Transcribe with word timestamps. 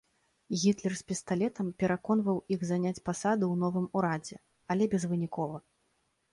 Гітлер 0.61 0.95
з 1.01 1.05
пісталетам 1.09 1.69
пераконваў 1.83 2.41
іх 2.57 2.65
заняць 2.71 2.95
пасады 3.07 3.37
ў 3.37 3.55
новым 3.67 3.87
урадзе, 4.01 4.43
але 4.73 4.83
безвынікова. 4.95 5.57